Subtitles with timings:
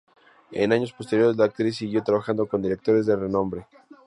[0.51, 3.67] En años posteriores, la actriz siguió trabajando con directores de renombre.